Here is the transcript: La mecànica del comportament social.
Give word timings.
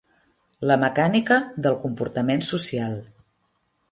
La 0.69 0.77
mecànica 0.83 1.37
del 1.67 1.77
comportament 1.85 2.43
social. 2.49 2.99